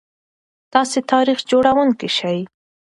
[0.73, 2.39] تاسي تاریخ جوړونکي شئ.